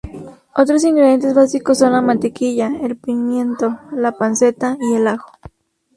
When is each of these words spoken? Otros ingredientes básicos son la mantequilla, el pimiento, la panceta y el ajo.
Otros 0.55 0.83
ingredientes 0.83 1.35
básicos 1.35 1.77
son 1.77 1.91
la 1.93 2.01
mantequilla, 2.01 2.71
el 2.81 2.97
pimiento, 2.97 3.77
la 3.91 4.13
panceta 4.13 4.75
y 4.79 4.95
el 4.95 5.07
ajo. 5.07 5.29